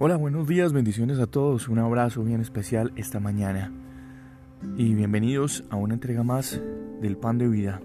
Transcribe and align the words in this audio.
Hola, 0.00 0.14
buenos 0.14 0.46
días, 0.46 0.72
bendiciones 0.72 1.18
a 1.18 1.26
todos, 1.26 1.66
un 1.66 1.80
abrazo 1.80 2.22
bien 2.22 2.40
especial 2.40 2.92
esta 2.94 3.18
mañana 3.18 3.72
y 4.76 4.94
bienvenidos 4.94 5.64
a 5.70 5.76
una 5.76 5.94
entrega 5.94 6.22
más 6.22 6.60
del 7.00 7.16
pan 7.16 7.36
de 7.36 7.48
vida. 7.48 7.80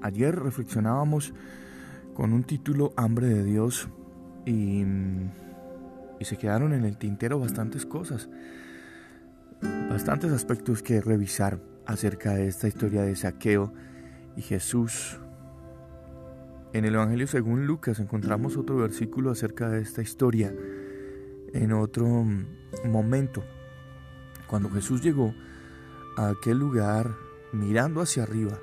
Ayer 0.00 0.38
reflexionábamos 0.38 1.34
con 2.14 2.32
un 2.32 2.44
título 2.44 2.92
Hambre 2.96 3.26
de 3.26 3.42
Dios 3.42 3.88
y, 4.46 4.84
y 6.20 6.24
se 6.24 6.36
quedaron 6.36 6.72
en 6.72 6.84
el 6.84 6.96
tintero 6.96 7.40
bastantes 7.40 7.84
cosas, 7.84 8.28
bastantes 9.90 10.30
aspectos 10.30 10.84
que 10.84 11.00
revisar 11.00 11.58
acerca 11.84 12.34
de 12.34 12.46
esta 12.46 12.68
historia 12.68 13.02
de 13.02 13.16
saqueo 13.16 13.74
y 14.36 14.42
Jesús. 14.42 15.18
En 16.72 16.84
el 16.84 16.94
Evangelio 16.94 17.26
según 17.26 17.66
Lucas 17.66 17.98
encontramos 17.98 18.56
otro 18.56 18.76
versículo 18.76 19.32
acerca 19.32 19.68
de 19.68 19.80
esta 19.80 20.00
historia 20.00 20.54
en 21.52 21.72
otro 21.72 22.24
momento. 22.84 23.44
Cuando 24.46 24.70
Jesús 24.70 25.02
llegó 25.02 25.34
a 26.16 26.30
aquel 26.30 26.58
lugar, 26.58 27.14
mirando 27.52 28.00
hacia 28.00 28.22
arriba, 28.22 28.58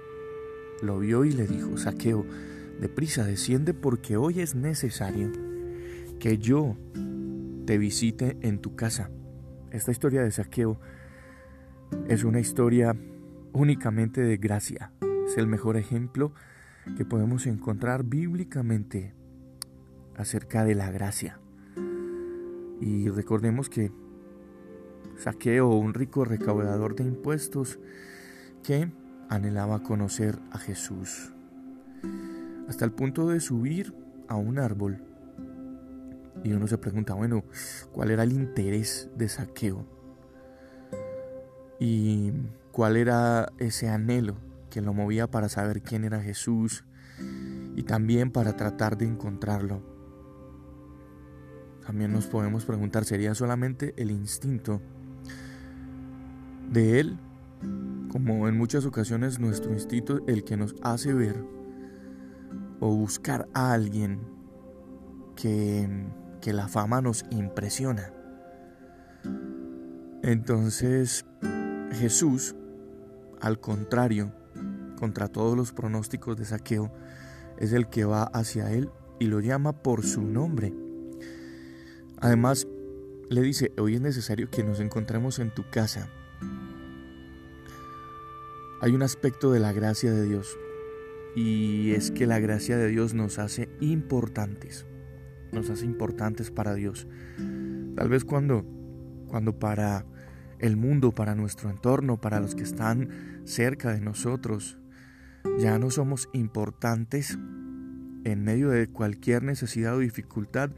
lo 0.82 1.00
vio 1.00 1.26
y 1.26 1.32
le 1.32 1.48
dijo, 1.48 1.78
Saqueo, 1.78 2.26
deprisa 2.80 3.24
desciende 3.24 3.74
porque 3.74 4.18
hoy 4.18 4.42
es 4.42 4.56
necesario 4.56 5.32
que 6.20 6.38
yo 6.38 6.76
te 7.66 7.78
visite 7.78 8.38
en 8.42 8.60
tu 8.60 8.76
casa. 8.76 9.10
Esta 9.72 9.92
historia 9.92 10.22
de 10.22 10.32
Saqueo 10.32 10.80
es 12.08 12.24
una 12.24 12.40
historia 12.40 12.96
únicamente 13.54 14.22
de 14.22 14.38
gracia. 14.38 14.92
Es 15.26 15.38
el 15.38 15.48
mejor 15.48 15.78
ejemplo 15.78 16.34
que 16.98 17.06
podemos 17.06 17.48
encontrar 17.48 18.04
bíblicamente 18.04 19.14
acerca 20.16 20.64
de 20.64 20.76
la 20.76 20.92
gracia. 20.92 21.40
Y 22.86 23.10
recordemos 23.10 23.68
que 23.68 23.92
Saqueo, 25.18 25.70
un 25.70 25.96
rico 25.96 26.24
recaudador 26.24 26.96
de 26.96 27.04
impuestos 27.04 27.80
que 28.62 28.92
anhelaba 29.28 29.82
conocer 29.82 30.38
a 30.52 30.60
Jesús, 30.60 31.34
hasta 32.70 32.86
el 32.86 32.92
punto 32.92 33.28
de 33.28 33.40
subir 33.40 33.96
a 34.28 34.36
un 34.36 34.60
árbol. 34.60 35.04
Y 36.44 36.52
uno 36.52 36.68
se 36.68 36.78
pregunta, 36.78 37.16
bueno, 37.16 37.44
¿cuál 37.92 38.12
era 38.12 38.22
el 38.22 38.34
interés 38.34 39.10
de 39.18 39.30
Saqueo? 39.30 39.88
¿Y 41.80 42.34
cuál 42.72 42.98
era 42.98 43.52
ese 43.58 43.90
anhelo 43.90 44.36
que 44.70 44.82
lo 44.82 44.94
movía 44.94 45.26
para 45.26 45.50
saber 45.50 45.82
quién 45.82 46.04
era 46.04 46.22
Jesús 46.22 46.86
y 47.76 47.82
también 47.82 48.30
para 48.30 48.56
tratar 48.56 48.96
de 48.96 49.06
encontrarlo? 49.06 49.95
También 51.86 52.12
nos 52.12 52.26
podemos 52.26 52.66
preguntar, 52.66 53.06
¿sería 53.06 53.36
solamente 53.36 53.94
el 53.98 54.10
instinto 54.10 54.82
de 56.72 57.00
Él, 57.00 57.18
como 58.10 58.48
en 58.48 58.58
muchas 58.58 58.86
ocasiones 58.86 59.40
nuestro 59.40 59.72
instinto, 59.72 60.22
el 60.28 60.44
que 60.44 60.58
nos 60.58 60.76
hace 60.82 61.14
ver 61.14 61.44
o 62.80 62.96
buscar 62.96 63.48
a 63.54 63.74
alguien 63.74 64.20
que, 65.36 65.88
que 66.42 66.54
la 66.54 66.68
fama 66.68 67.02
nos 67.02 67.24
impresiona? 67.30 68.12
Entonces, 70.24 71.24
Jesús, 71.92 72.56
al 73.42 73.60
contrario, 73.60 74.34
contra 74.98 75.28
todos 75.28 75.56
los 75.56 75.72
pronósticos 75.72 76.36
de 76.36 76.46
saqueo, 76.46 76.92
es 77.60 77.74
el 77.74 77.90
que 77.90 78.06
va 78.06 78.24
hacia 78.24 78.72
Él 78.72 78.90
y 79.20 79.28
lo 79.28 79.40
llama 79.40 79.84
por 79.84 80.04
su 80.04 80.24
nombre. 80.24 80.74
Además, 82.18 82.68
le 83.30 83.42
dice, 83.42 83.72
hoy 83.78 83.96
es 83.96 84.02
necesario 84.02 84.50
que 84.50 84.64
nos 84.64 84.80
encontremos 84.80 85.40
en 85.40 85.52
tu 85.52 85.70
casa. 85.70 86.10
Hay 88.82 88.94
un 88.94 89.02
aspecto 89.02 89.52
de 89.52 89.60
la 89.60 89.74
gracia 89.74 90.14
de 90.14 90.26
Dios 90.26 90.58
y 91.36 91.92
es 91.92 92.12
que 92.12 92.28
la 92.28 92.40
gracia 92.40 92.78
de 92.78 92.88
Dios 92.88 93.14
nos 93.14 93.40
hace 93.40 93.70
importantes, 93.80 94.86
nos 95.52 95.70
hace 95.70 95.86
importantes 95.86 96.52
para 96.52 96.74
Dios. 96.74 97.08
Tal 97.96 98.10
vez 98.10 98.26
cuando, 98.26 98.66
cuando 99.28 99.58
para 99.58 100.06
el 100.60 100.78
mundo, 100.78 101.12
para 101.12 101.36
nuestro 101.36 101.70
entorno, 101.70 102.20
para 102.22 102.40
los 102.40 102.56
que 102.56 102.64
están 102.64 103.42
cerca 103.46 103.94
de 103.94 104.02
nosotros, 104.02 104.78
ya 105.60 105.78
no 105.80 105.90
somos 105.90 106.30
importantes 106.34 107.38
en 108.24 108.44
medio 108.44 108.70
de 108.70 108.88
cualquier 108.88 109.44
necesidad 109.44 109.96
o 109.96 110.00
dificultad, 110.00 110.72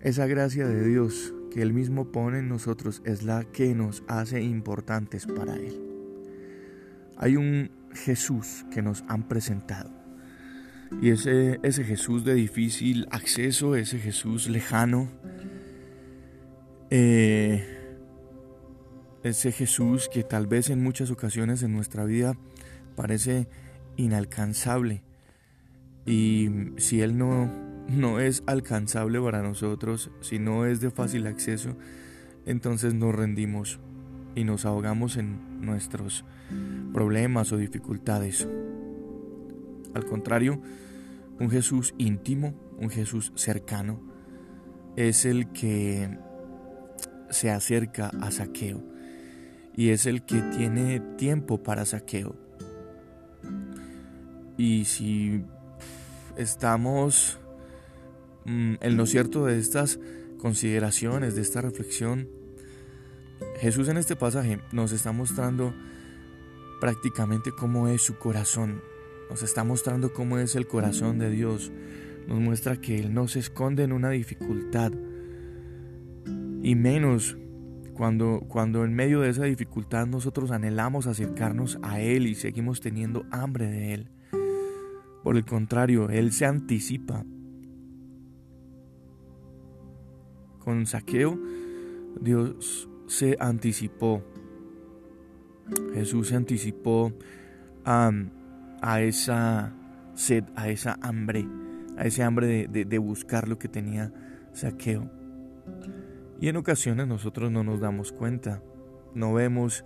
esa 0.00 0.26
gracia 0.26 0.66
de 0.66 0.86
Dios 0.86 1.34
que 1.50 1.62
Él 1.62 1.72
mismo 1.72 2.10
pone 2.12 2.38
en 2.38 2.48
nosotros 2.48 3.02
es 3.04 3.22
la 3.22 3.44
que 3.44 3.74
nos 3.74 4.02
hace 4.08 4.42
importantes 4.42 5.26
para 5.26 5.56
Él. 5.56 5.80
Hay 7.16 7.36
un 7.36 7.70
Jesús 7.92 8.64
que 8.72 8.82
nos 8.82 9.04
han 9.08 9.28
presentado. 9.28 9.90
Y 11.02 11.10
ese, 11.10 11.60
ese 11.62 11.84
Jesús 11.84 12.24
de 12.24 12.34
difícil 12.34 13.06
acceso, 13.10 13.76
ese 13.76 13.98
Jesús 13.98 14.48
lejano, 14.48 15.08
eh, 16.90 17.64
ese 19.22 19.52
Jesús 19.52 20.08
que 20.12 20.24
tal 20.24 20.46
vez 20.46 20.70
en 20.70 20.82
muchas 20.82 21.10
ocasiones 21.10 21.62
en 21.62 21.72
nuestra 21.72 22.04
vida 22.04 22.36
parece 22.96 23.48
inalcanzable. 23.96 25.02
Y 26.06 26.48
si 26.78 27.02
Él 27.02 27.18
no 27.18 27.69
no 27.90 28.20
es 28.20 28.42
alcanzable 28.46 29.20
para 29.20 29.42
nosotros, 29.42 30.10
si 30.20 30.38
no 30.38 30.64
es 30.64 30.80
de 30.80 30.90
fácil 30.90 31.26
acceso, 31.26 31.76
entonces 32.46 32.94
nos 32.94 33.14
rendimos 33.14 33.80
y 34.34 34.44
nos 34.44 34.64
ahogamos 34.64 35.16
en 35.16 35.60
nuestros 35.60 36.24
problemas 36.92 37.52
o 37.52 37.56
dificultades. 37.56 38.48
Al 39.94 40.04
contrario, 40.04 40.60
un 41.40 41.50
Jesús 41.50 41.94
íntimo, 41.98 42.54
un 42.78 42.90
Jesús 42.90 43.32
cercano, 43.34 44.00
es 44.96 45.24
el 45.24 45.48
que 45.52 46.16
se 47.30 47.50
acerca 47.50 48.10
a 48.20 48.30
saqueo 48.30 48.82
y 49.76 49.90
es 49.90 50.06
el 50.06 50.22
que 50.22 50.42
tiene 50.42 51.00
tiempo 51.16 51.62
para 51.62 51.84
saqueo. 51.84 52.36
Y 54.56 54.84
si 54.84 55.42
estamos 56.36 57.39
en 58.46 58.96
lo 58.96 59.06
cierto 59.06 59.46
de 59.46 59.58
estas 59.58 59.98
consideraciones, 60.38 61.34
de 61.34 61.42
esta 61.42 61.60
reflexión, 61.60 62.28
Jesús 63.58 63.88
en 63.88 63.96
este 63.96 64.16
pasaje 64.16 64.60
nos 64.72 64.92
está 64.92 65.12
mostrando 65.12 65.74
prácticamente 66.80 67.52
cómo 67.52 67.88
es 67.88 68.02
su 68.02 68.16
corazón, 68.16 68.82
nos 69.28 69.42
está 69.42 69.64
mostrando 69.64 70.12
cómo 70.12 70.38
es 70.38 70.56
el 70.56 70.66
corazón 70.66 71.18
de 71.18 71.30
Dios, 71.30 71.70
nos 72.26 72.40
muestra 72.40 72.80
que 72.80 72.98
Él 72.98 73.12
no 73.12 73.28
se 73.28 73.38
esconde 73.38 73.84
en 73.84 73.92
una 73.92 74.10
dificultad, 74.10 74.92
y 76.62 76.74
menos 76.74 77.36
cuando, 77.94 78.40
cuando 78.48 78.84
en 78.84 78.94
medio 78.94 79.20
de 79.20 79.30
esa 79.30 79.44
dificultad 79.44 80.06
nosotros 80.06 80.50
anhelamos 80.50 81.06
acercarnos 81.06 81.78
a 81.82 82.00
Él 82.00 82.26
y 82.26 82.34
seguimos 82.34 82.80
teniendo 82.80 83.26
hambre 83.30 83.66
de 83.66 83.94
Él. 83.94 84.08
Por 85.22 85.36
el 85.36 85.44
contrario, 85.44 86.08
Él 86.08 86.32
se 86.32 86.46
anticipa 86.46 87.24
con 90.70 90.86
saqueo, 90.86 91.36
Dios 92.20 92.88
se 93.08 93.36
anticipó. 93.40 94.22
Jesús 95.94 96.28
se 96.28 96.36
anticipó 96.36 97.12
a, 97.84 98.12
esa 99.00 99.72
sed, 100.14 100.44
a 100.54 100.68
esa 100.68 100.96
hambre, 101.02 101.44
a 101.96 102.04
ese 102.04 102.22
hambre 102.22 102.68
de, 102.68 102.84
de 102.84 102.98
buscar 102.98 103.48
lo 103.48 103.58
que 103.58 103.66
tenía 103.66 104.12
saqueo. 104.52 105.10
Y 106.40 106.46
en 106.46 106.56
ocasiones 106.56 107.08
nosotros 107.08 107.50
no 107.50 107.64
nos 107.64 107.80
damos 107.80 108.12
cuenta, 108.12 108.62
no 109.12 109.34
vemos 109.34 109.84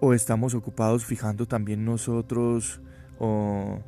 o 0.00 0.14
estamos 0.14 0.54
ocupados 0.54 1.04
fijando 1.04 1.46
también 1.46 1.84
nosotros 1.84 2.80
o 3.18 3.80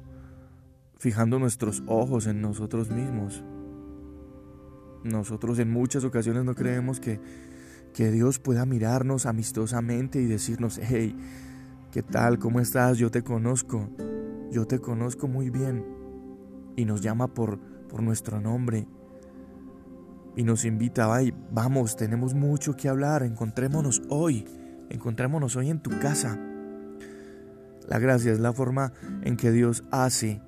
fijando 0.99 1.39
nuestros 1.39 1.85
ojos 1.87 2.27
en 2.27 2.41
nosotros 2.41 2.91
mismos. 2.91 3.45
Nosotros 5.07 5.59
en 5.61 5.71
muchas 5.71 6.05
ocasiones 6.05 6.45
no 6.45 6.55
creemos 6.55 6.99
que, 7.01 7.21
que 7.95 8.11
Dios 8.11 8.39
pueda 8.39 8.67
mirarnos 8.67 9.27
amistosamente 9.27 10.21
y 10.21 10.27
decirnos, 10.27 10.81
hey, 10.83 11.17
¿qué 11.93 12.03
tal? 12.03 12.39
¿Cómo 12.39 12.61
estás? 12.61 12.99
Yo 12.99 13.11
te 13.11 13.23
conozco, 13.23 13.89
yo 14.51 14.67
te 14.67 14.81
conozco 14.81 15.29
muy 15.29 15.51
bien. 15.51 15.85
Y 16.77 16.85
nos 16.85 17.01
llama 17.01 17.29
por, 17.29 17.59
por 17.89 18.03
nuestro 18.03 18.41
nombre. 18.41 18.89
Y 20.35 20.43
nos 20.43 20.65
invita, 20.65 21.15
ay, 21.15 21.33
vamos, 21.51 21.97
tenemos 21.97 22.35
mucho 22.35 22.75
que 22.77 22.89
hablar, 22.89 23.23
encontrémonos 23.23 24.03
hoy, 24.11 24.45
encontrémonos 24.91 25.57
hoy 25.57 25.71
en 25.71 25.81
tu 25.81 25.91
casa. 25.99 26.39
La 27.89 27.99
gracia 27.99 28.33
es 28.33 28.41
la 28.41 28.53
forma 28.53 28.93
en 29.23 29.37
que 29.37 29.53
Dios 29.53 29.85
hace 29.91 30.43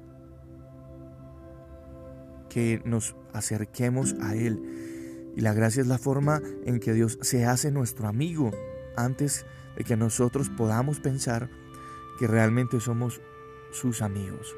que 2.49 2.81
nos 2.85 3.17
acerquemos 3.33 4.15
a 4.21 4.35
Él 4.35 5.33
Y 5.37 5.41
la 5.41 5.55
gracia 5.55 5.83
es 5.83 5.87
la 5.87 5.99
forma 5.99 6.41
en 6.65 6.81
que 6.81 6.93
Dios 6.93 7.19
se 7.23 7.45
hace 7.45 7.71
nuestro 7.71 8.09
amigo 8.09 8.51
antes 8.97 9.47
de 9.77 9.85
que 9.85 9.97
nosotros 9.97 10.51
podamos 10.51 10.99
pensar 10.99 11.49
que 12.19 12.27
realmente 12.27 12.81
somos 12.81 13.21
sus 13.71 14.03
amigos. 14.03 14.57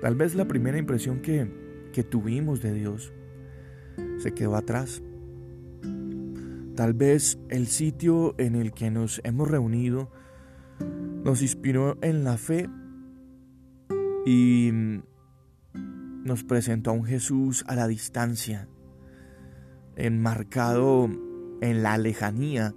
Tal 0.00 0.14
vez 0.14 0.34
la 0.34 0.46
primera 0.46 0.78
impresión 0.78 1.20
que, 1.20 1.90
que 1.92 2.02
tuvimos 2.02 2.62
de 2.62 2.72
Dios 2.72 3.12
se 4.18 4.32
quedó 4.32 4.56
atrás. 4.56 5.02
Tal 6.74 6.94
vez 6.94 7.38
el 7.50 7.66
sitio 7.66 8.34
en 8.38 8.56
el 8.56 8.72
que 8.72 8.90
nos 8.90 9.20
hemos 9.24 9.48
reunido 9.50 10.10
nos 11.22 11.42
inspiró 11.42 11.96
en 12.02 12.24
la 12.24 12.36
fe 12.36 12.68
y 14.26 14.72
nos 16.24 16.42
presentó 16.42 16.90
a 16.90 16.94
un 16.94 17.04
Jesús 17.04 17.64
a 17.68 17.76
la 17.76 17.86
distancia, 17.86 18.66
enmarcado 19.94 21.08
en 21.60 21.82
la 21.82 21.98
lejanía 21.98 22.74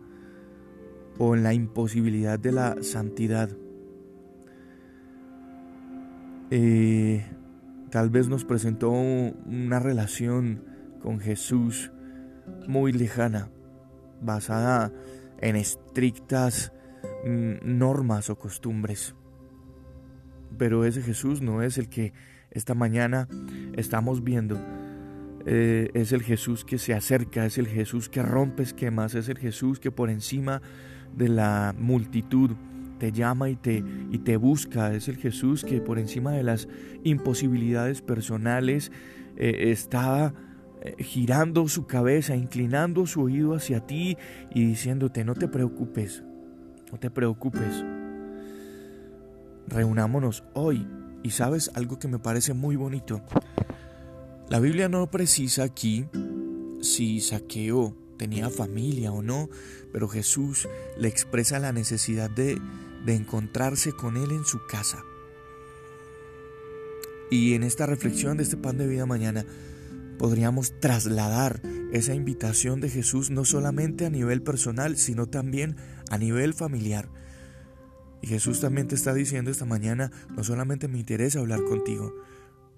o 1.17 1.33
en 1.33 1.44
la 1.44 1.53
imposibilidad 1.53 2.38
de 2.38 2.51
la 2.51 2.75
santidad. 2.83 3.49
Eh, 6.51 7.25
tal 7.89 8.09
vez 8.09 8.27
nos 8.27 8.45
presentó 8.45 8.91
una 8.91 9.79
relación 9.79 10.63
con 11.01 11.19
Jesús 11.19 11.91
muy 12.67 12.91
lejana, 12.91 13.49
basada 14.21 14.91
en 15.39 15.55
estrictas 15.55 16.73
mm, 17.25 17.55
normas 17.63 18.29
o 18.29 18.38
costumbres. 18.38 19.15
Pero 20.57 20.85
ese 20.85 21.01
Jesús 21.01 21.41
no 21.41 21.61
es 21.61 21.77
el 21.77 21.89
que 21.89 22.13
esta 22.51 22.73
mañana 22.73 23.27
estamos 23.75 24.23
viendo. 24.23 24.59
Eh, 25.45 25.91
es 25.94 26.11
el 26.11 26.23
Jesús 26.23 26.65
que 26.65 26.77
se 26.77 26.94
acerca, 26.94 27.45
es 27.45 27.57
el 27.57 27.67
Jesús 27.67 28.09
que 28.09 28.21
rompe 28.21 28.63
esquemas, 28.63 29.15
es 29.15 29.29
el 29.29 29.38
Jesús 29.38 29.79
que 29.79 29.91
por 29.91 30.09
encima 30.09 30.61
de 31.15 31.29
la 31.29 31.73
multitud 31.77 32.51
te 32.99 33.11
llama 33.11 33.49
y 33.49 33.55
te, 33.55 33.83
y 34.11 34.17
te 34.19 34.38
busca, 34.38 34.94
es 34.94 35.07
el 35.07 35.17
Jesús 35.17 35.63
que 35.63 35.79
por 35.79 35.99
encima 35.99 36.31
de 36.31 36.44
las 36.44 36.67
imposibilidades 37.03 38.01
personales 38.01 38.91
eh, 39.38 39.71
está 39.71 40.33
eh, 40.81 41.01
girando 41.01 41.67
su 41.67 41.85
cabeza, 41.85 42.35
inclinando 42.35 43.05
su 43.05 43.21
oído 43.21 43.53
hacia 43.53 43.79
ti 43.85 44.17
y 44.53 44.65
diciéndote, 44.65 45.23
no 45.23 45.33
te 45.33 45.47
preocupes, 45.47 46.23
no 46.91 46.99
te 46.99 47.09
preocupes. 47.09 47.85
Reunámonos 49.67 50.44
hoy 50.53 50.88
y 51.23 51.31
sabes 51.31 51.71
algo 51.73 51.99
que 51.99 52.07
me 52.07 52.19
parece 52.19 52.53
muy 52.53 52.75
bonito. 52.75 53.21
La 54.49 54.59
Biblia 54.59 54.89
no 54.89 55.09
precisa 55.11 55.63
aquí 55.63 56.05
si 56.81 57.19
Saqueo 57.19 57.95
tenía 58.17 58.49
familia 58.49 59.11
o 59.11 59.21
no, 59.21 59.49
pero 59.91 60.07
Jesús 60.07 60.67
le 60.97 61.07
expresa 61.07 61.59
la 61.59 61.71
necesidad 61.71 62.29
de, 62.29 62.59
de 63.05 63.15
encontrarse 63.15 63.91
con 63.91 64.17
Él 64.17 64.31
en 64.31 64.45
su 64.45 64.59
casa. 64.67 65.03
Y 67.29 67.53
en 67.53 67.63
esta 67.63 67.85
reflexión 67.85 68.37
de 68.37 68.43
este 68.43 68.57
pan 68.57 68.77
de 68.77 68.87
vida 68.87 69.05
mañana 69.05 69.45
podríamos 70.17 70.79
trasladar 70.79 71.61
esa 71.91 72.13
invitación 72.13 72.79
de 72.81 72.89
Jesús 72.89 73.29
no 73.29 73.45
solamente 73.45 74.05
a 74.05 74.09
nivel 74.09 74.41
personal, 74.41 74.97
sino 74.97 75.27
también 75.27 75.75
a 76.09 76.17
nivel 76.17 76.53
familiar. 76.53 77.09
Y 78.21 78.27
Jesús 78.27 78.59
también 78.59 78.87
te 78.87 78.95
está 78.95 79.13
diciendo 79.13 79.51
esta 79.51 79.65
mañana, 79.65 80.11
no 80.35 80.43
solamente 80.43 80.87
me 80.87 80.99
interesa 80.99 81.39
hablar 81.39 81.63
contigo, 81.63 82.13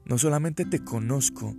no 0.05 0.17
solamente 0.17 0.65
te 0.65 0.83
conozco, 0.83 1.55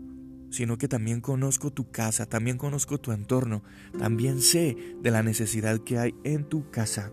sino 0.51 0.77
que 0.77 0.89
también 0.89 1.21
conozco 1.21 1.73
tu 1.73 1.91
casa, 1.91 2.27
también 2.27 2.59
conozco 2.59 2.99
tu 2.99 3.13
entorno, 3.13 3.63
también 3.99 4.41
sé 4.41 4.77
de 5.01 5.11
la 5.11 5.23
necesidad 5.23 5.79
que 5.79 5.99
hay 5.99 6.15
en 6.25 6.45
tu 6.45 6.71
casa. 6.71 7.13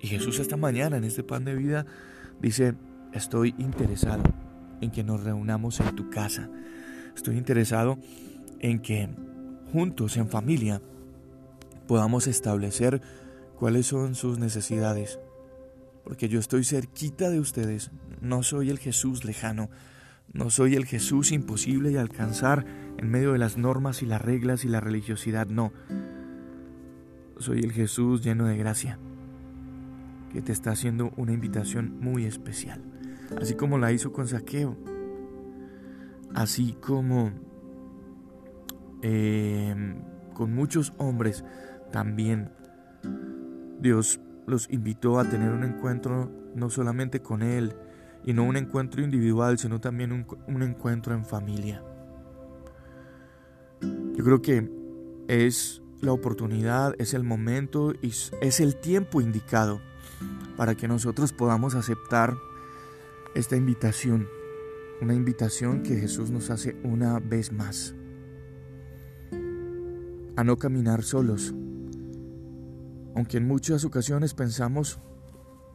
Y 0.00 0.08
Jesús 0.08 0.38
esta 0.38 0.56
mañana 0.56 0.96
en 0.96 1.04
este 1.04 1.22
pan 1.22 1.44
de 1.44 1.54
vida 1.54 1.86
dice, 2.40 2.74
estoy 3.12 3.54
interesado 3.58 4.22
en 4.80 4.90
que 4.90 5.04
nos 5.04 5.22
reunamos 5.22 5.80
en 5.80 5.94
tu 5.94 6.10
casa. 6.10 6.50
Estoy 7.16 7.38
interesado 7.38 7.98
en 8.58 8.80
que 8.80 9.08
juntos, 9.72 10.16
en 10.16 10.28
familia, 10.28 10.82
podamos 11.86 12.26
establecer 12.26 13.00
cuáles 13.56 13.86
son 13.86 14.14
sus 14.14 14.38
necesidades. 14.38 15.18
Porque 16.04 16.28
yo 16.28 16.40
estoy 16.40 16.64
cerquita 16.64 17.30
de 17.30 17.40
ustedes, 17.40 17.90
no 18.20 18.42
soy 18.42 18.70
el 18.70 18.78
Jesús 18.78 19.24
lejano, 19.24 19.70
no 20.32 20.50
soy 20.50 20.74
el 20.74 20.86
Jesús 20.86 21.32
imposible 21.32 21.90
de 21.90 21.98
alcanzar 21.98 22.64
en 22.98 23.10
medio 23.10 23.32
de 23.32 23.38
las 23.38 23.56
normas 23.58 24.02
y 24.02 24.06
las 24.06 24.22
reglas 24.22 24.64
y 24.64 24.68
la 24.68 24.80
religiosidad, 24.80 25.46
no. 25.46 25.72
Soy 27.38 27.60
el 27.60 27.72
Jesús 27.72 28.22
lleno 28.22 28.46
de 28.46 28.56
gracia, 28.56 28.98
que 30.32 30.40
te 30.40 30.52
está 30.52 30.70
haciendo 30.70 31.12
una 31.16 31.32
invitación 31.32 31.98
muy 32.00 32.24
especial, 32.24 32.82
así 33.40 33.54
como 33.54 33.78
la 33.78 33.92
hizo 33.92 34.12
con 34.12 34.28
Saqueo, 34.28 34.76
así 36.34 36.76
como 36.80 37.32
eh, 39.02 39.94
con 40.34 40.54
muchos 40.54 40.94
hombres 40.96 41.44
también. 41.90 42.50
Dios 43.80 44.20
los 44.46 44.68
invitó 44.70 45.18
a 45.18 45.28
tener 45.28 45.50
un 45.50 45.64
encuentro 45.64 46.30
no 46.54 46.70
solamente 46.70 47.20
con 47.20 47.42
Él, 47.42 47.74
y 48.24 48.32
no 48.32 48.44
un 48.44 48.56
encuentro 48.56 49.02
individual, 49.02 49.58
sino 49.58 49.80
también 49.80 50.12
un, 50.12 50.62
encuentro 50.62 51.14
en 51.14 51.24
familia. 51.24 51.82
Yo 53.80 54.24
creo 54.24 54.42
que 54.42 54.70
es 55.28 55.82
la 56.00 56.12
oportunidad, 56.12 56.94
es 56.98 57.14
el 57.14 57.24
momento 57.24 57.92
y 58.00 58.12
es 58.40 58.60
el 58.60 58.76
tiempo 58.76 59.20
indicado 59.20 59.80
para 60.56 60.76
que 60.76 60.86
nosotros 60.86 61.32
podamos 61.32 61.74
aceptar 61.74 62.36
esta 63.34 63.56
invitación, 63.56 64.28
una 65.00 65.14
invitación 65.14 65.82
que 65.82 65.96
Jesús 65.96 66.30
nos 66.30 66.50
hace 66.50 66.76
una 66.84 67.18
vez 67.18 67.50
más, 67.50 67.94
a 70.36 70.44
no 70.44 70.56
caminar 70.58 71.02
solos, 71.02 71.54
aunque 73.14 73.38
en 73.38 73.46
muchas 73.46 73.84
ocasiones 73.84 74.34
pensamos 74.34 74.98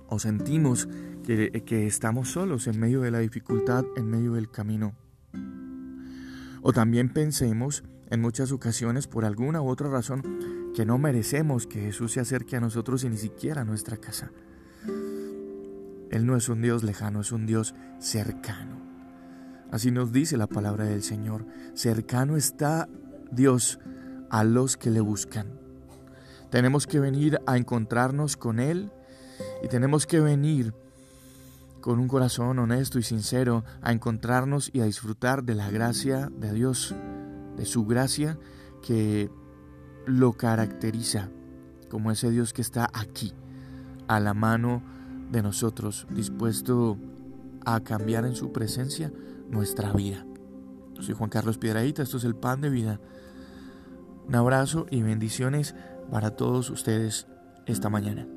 o 0.10 0.20
sentimos 0.20 0.88
que, 1.24 1.88
estamos 1.88 2.32
solos 2.32 2.68
en 2.68 2.80
medio 2.80 3.02
de 3.02 3.12
la 3.12 3.20
dificultad, 3.20 3.86
en 3.96 4.10
medio 4.10 4.34
del 4.34 4.50
camino. 4.50 4.96
O 6.62 6.72
también 6.74 7.10
pensemos 7.10 7.84
en 8.10 8.22
muchas 8.22 8.52
ocasiones 8.52 9.08
por 9.08 9.26
alguna 9.26 9.62
u 9.62 9.68
otra 9.68 9.90
razón 9.90 10.24
que 10.74 10.86
no 10.86 10.98
merecemos 10.98 11.68
que 11.68 11.82
Jesús 11.82 12.14
se 12.14 12.22
acerque 12.22 12.56
a 12.56 12.62
nosotros 12.62 13.04
y 13.04 13.10
ni 13.10 13.18
siquiera 13.18 13.62
a 13.62 13.66
nuestra 13.66 13.98
casa. 13.98 14.32
Él 16.10 16.26
no 16.26 16.38
es 16.38 16.48
un 16.48 16.62
Dios 16.62 16.84
lejano, 16.84 17.20
es 17.22 17.32
un 17.32 17.46
Dios 17.46 17.76
cercano. 18.00 18.82
Así 19.72 19.92
nos 19.92 20.14
dice 20.14 20.38
la 20.38 20.48
palabra 20.48 20.86
del 20.86 21.04
Señor. 21.04 21.46
Cercano 21.74 22.38
está 22.38 22.88
Dios 23.32 23.80
a 24.30 24.46
los 24.46 24.78
que 24.78 24.90
le 24.90 25.02
buscan. 25.02 25.67
Tenemos 26.50 26.88
que 26.88 27.00
venir 27.00 27.40
a 27.46 27.58
encontrarnos 27.58 28.38
con 28.38 28.60
Él 28.60 28.92
y 29.64 29.68
tenemos 29.68 30.06
que 30.06 30.20
venir 30.20 30.74
con 31.82 32.00
un 32.00 32.08
corazón 32.08 32.60
honesto 32.60 33.00
y 33.00 33.04
sincero 33.04 33.64
a 33.82 33.92
encontrarnos 33.92 34.70
y 34.74 34.82
a 34.82 34.86
disfrutar 34.86 35.44
de 35.44 35.56
la 35.56 35.70
gracia 35.70 36.30
de 36.38 36.54
Dios, 36.54 36.96
de 37.56 37.66
su 37.66 37.86
gracia 37.86 38.38
que 38.82 39.30
lo 40.06 40.34
caracteriza 40.34 41.30
como 41.90 42.12
ese 42.12 42.30
Dios 42.30 42.54
que 42.54 42.62
está 42.62 42.90
aquí, 42.94 43.34
a 44.08 44.20
la 44.20 44.34
mano 44.34 44.82
de 45.32 45.42
nosotros, 45.42 46.08
dispuesto 46.10 46.98
a 47.66 47.82
cambiar 47.82 48.26
en 48.26 48.36
su 48.36 48.52
presencia 48.52 49.12
nuestra 49.50 49.92
vida. 49.92 50.26
soy 51.00 51.14
Juan 51.14 51.30
Carlos 51.30 51.58
Piedraíta, 51.58 52.04
esto 52.04 52.18
es 52.18 52.24
el 52.24 52.36
pan 52.36 52.62
de 52.62 52.70
vida. 52.70 53.00
Un 54.28 54.36
abrazo 54.36 54.88
y 54.90 55.02
bendiciones 55.02 55.76
para 56.12 56.32
todos 56.32 56.70
ustedes 56.70 57.28
esta 57.66 57.90
mañana. 57.90 58.37